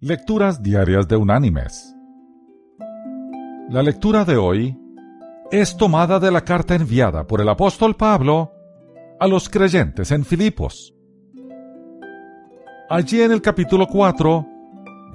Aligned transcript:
Lecturas 0.00 0.62
Diarias 0.62 1.08
de 1.08 1.16
Unánimes. 1.16 1.96
La 3.70 3.82
lectura 3.82 4.26
de 4.26 4.36
hoy 4.36 4.78
es 5.50 5.74
tomada 5.78 6.20
de 6.20 6.30
la 6.30 6.42
carta 6.42 6.74
enviada 6.74 7.26
por 7.26 7.40
el 7.40 7.48
apóstol 7.48 7.96
Pablo 7.96 8.52
a 9.18 9.26
los 9.26 9.48
creyentes 9.48 10.10
en 10.10 10.26
Filipos. 10.26 10.94
Allí 12.90 13.22
en 13.22 13.32
el 13.32 13.40
capítulo 13.40 13.86
4 13.86 14.46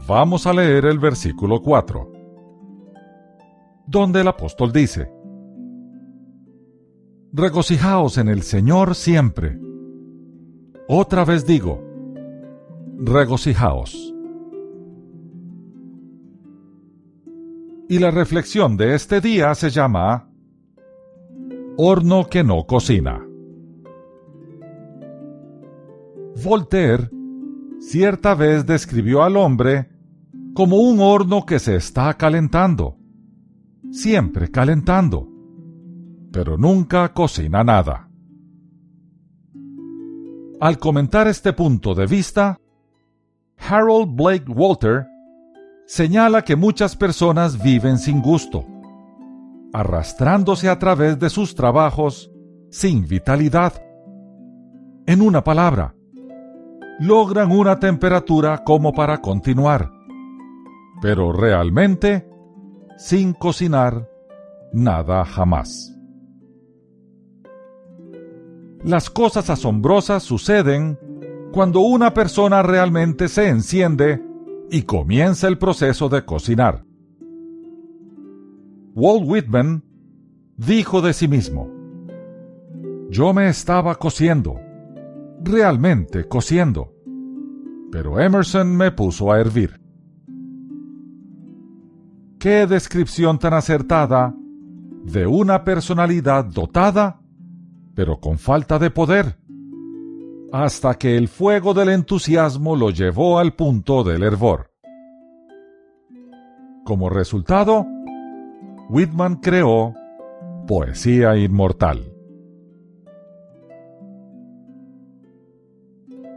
vamos 0.07 0.47
a 0.47 0.53
leer 0.53 0.85
el 0.85 0.97
versículo 0.97 1.61
4, 1.61 2.11
donde 3.85 4.21
el 4.21 4.27
apóstol 4.29 4.73
dice, 4.73 5.11
Regocijaos 7.31 8.17
en 8.17 8.29
el 8.29 8.41
Señor 8.41 8.95
siempre. 8.95 9.59
Otra 10.87 11.23
vez 11.23 11.45
digo, 11.45 11.83
regocijaos. 12.97 14.11
Y 17.91 17.99
la 17.99 18.09
reflexión 18.09 18.77
de 18.77 18.95
este 18.95 19.19
día 19.19 19.53
se 19.53 19.69
llama 19.69 20.29
Horno 21.75 22.25
que 22.29 22.41
no 22.41 22.65
cocina. 22.65 23.21
Voltaire 26.41 27.09
cierta 27.81 28.33
vez 28.33 28.65
describió 28.65 29.23
al 29.23 29.35
hombre 29.35 29.89
como 30.53 30.77
un 30.77 31.01
horno 31.01 31.45
que 31.45 31.59
se 31.59 31.75
está 31.75 32.13
calentando, 32.13 32.95
siempre 33.91 34.49
calentando, 34.49 35.27
pero 36.31 36.57
nunca 36.57 37.11
cocina 37.11 37.61
nada. 37.61 38.09
Al 40.61 40.77
comentar 40.77 41.27
este 41.27 41.51
punto 41.51 41.93
de 41.93 42.05
vista, 42.05 42.57
Harold 43.57 44.15
Blake 44.15 44.49
Walter 44.49 45.07
señala 45.91 46.43
que 46.43 46.55
muchas 46.55 46.95
personas 46.95 47.61
viven 47.61 47.97
sin 47.97 48.21
gusto, 48.21 48.65
arrastrándose 49.73 50.69
a 50.69 50.79
través 50.79 51.19
de 51.19 51.29
sus 51.29 51.53
trabajos 51.53 52.31
sin 52.69 53.05
vitalidad. 53.05 53.73
En 55.05 55.21
una 55.21 55.43
palabra, 55.43 55.93
logran 57.01 57.51
una 57.51 57.77
temperatura 57.77 58.63
como 58.63 58.93
para 58.93 59.17
continuar, 59.17 59.91
pero 61.01 61.33
realmente, 61.33 62.25
sin 62.95 63.33
cocinar, 63.33 64.09
nada 64.71 65.25
jamás. 65.25 65.93
Las 68.81 69.09
cosas 69.09 69.49
asombrosas 69.49 70.23
suceden 70.23 70.97
cuando 71.51 71.81
una 71.81 72.13
persona 72.13 72.63
realmente 72.63 73.27
se 73.27 73.49
enciende 73.49 74.30
y 74.71 74.83
comienza 74.83 75.49
el 75.49 75.57
proceso 75.57 76.07
de 76.07 76.23
cocinar. 76.23 76.85
Walt 78.95 79.23
Whitman 79.25 79.83
dijo 80.55 81.01
de 81.01 81.11
sí 81.11 81.27
mismo, 81.27 81.69
Yo 83.09 83.33
me 83.33 83.49
estaba 83.49 83.95
cociendo, 83.95 84.61
realmente 85.43 86.25
cociendo, 86.25 86.93
pero 87.91 88.21
Emerson 88.21 88.75
me 88.75 88.91
puso 88.91 89.31
a 89.31 89.41
hervir. 89.41 89.81
Qué 92.39 92.65
descripción 92.65 93.39
tan 93.39 93.53
acertada 93.53 94.33
de 95.03 95.27
una 95.27 95.65
personalidad 95.65 96.45
dotada, 96.45 97.21
pero 97.93 98.21
con 98.21 98.37
falta 98.37 98.79
de 98.79 98.89
poder, 98.89 99.37
hasta 100.51 100.95
que 100.95 101.15
el 101.15 101.27
fuego 101.27 101.73
del 101.73 101.89
entusiasmo 101.89 102.75
lo 102.75 102.89
llevó 102.89 103.39
al 103.39 103.53
punto 103.53 104.03
del 104.03 104.23
hervor. 104.23 104.71
Como 106.83 107.09
resultado, 107.09 107.85
Whitman 108.89 109.35
creó 109.37 109.93
Poesía 110.67 111.37
Inmortal. 111.37 112.11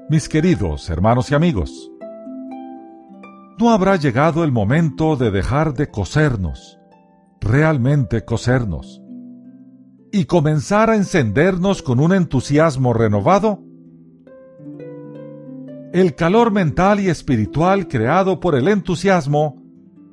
Mis 0.08 0.28
queridos 0.28 0.88
hermanos 0.90 1.30
y 1.30 1.34
amigos, 1.34 1.90
¿no 3.58 3.70
habrá 3.70 3.96
llegado 3.96 4.44
el 4.44 4.52
momento 4.52 5.16
de 5.16 5.30
dejar 5.30 5.74
de 5.74 5.90
cosernos, 5.90 6.78
realmente 7.40 8.24
cosernos, 8.24 9.02
y 10.12 10.26
comenzar 10.26 10.90
a 10.90 10.96
encendernos 10.96 11.82
con 11.82 11.98
un 11.98 12.12
entusiasmo 12.12 12.92
renovado? 12.92 13.63
El 15.94 16.16
calor 16.16 16.50
mental 16.50 16.98
y 16.98 17.08
espiritual 17.08 17.86
creado 17.86 18.40
por 18.40 18.56
el 18.56 18.66
entusiasmo 18.66 19.62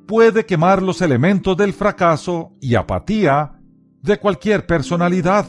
puede 0.06 0.46
quemar 0.46 0.80
los 0.80 1.02
elementos 1.02 1.56
del 1.56 1.72
fracaso 1.72 2.52
y 2.60 2.76
apatía 2.76 3.60
de 4.00 4.16
cualquier 4.20 4.64
personalidad 4.64 5.44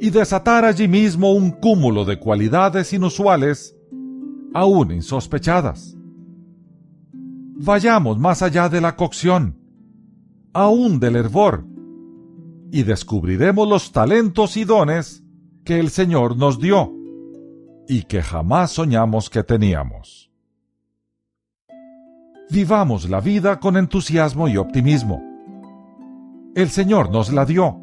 y 0.00 0.10
desatar 0.10 0.64
allí 0.64 0.88
mismo 0.88 1.34
un 1.34 1.52
cúmulo 1.52 2.04
de 2.04 2.18
cualidades 2.18 2.92
inusuales, 2.92 3.76
aún 4.54 4.90
insospechadas. 4.90 5.96
Vayamos 7.12 8.18
más 8.18 8.42
allá 8.42 8.68
de 8.68 8.80
la 8.80 8.96
cocción, 8.96 9.56
aún 10.52 10.98
del 10.98 11.14
hervor, 11.14 11.64
y 12.72 12.82
descubriremos 12.82 13.68
los 13.68 13.92
talentos 13.92 14.56
y 14.56 14.64
dones 14.64 15.22
que 15.64 15.78
el 15.78 15.90
Señor 15.90 16.36
nos 16.36 16.58
dio 16.58 17.01
y 17.88 18.04
que 18.04 18.22
jamás 18.22 18.72
soñamos 18.72 19.30
que 19.30 19.42
teníamos. 19.42 20.30
Vivamos 22.50 23.08
la 23.08 23.20
vida 23.20 23.60
con 23.60 23.76
entusiasmo 23.76 24.48
y 24.48 24.56
optimismo. 24.56 25.22
El 26.54 26.68
Señor 26.68 27.10
nos 27.10 27.32
la 27.32 27.46
dio 27.46 27.80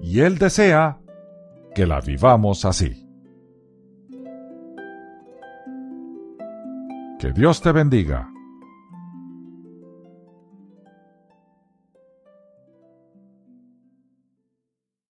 y 0.00 0.20
Él 0.20 0.38
desea 0.38 0.98
que 1.74 1.86
la 1.86 2.00
vivamos 2.00 2.64
así. 2.64 3.06
Que 7.18 7.32
Dios 7.32 7.60
te 7.60 7.72
bendiga. 7.72 8.30